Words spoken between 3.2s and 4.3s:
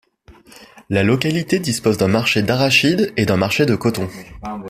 d'un marché de coton.